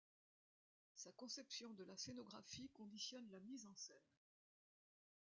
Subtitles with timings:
[0.95, 4.09] Sa conception de la scénographie conditionne la mise en scène.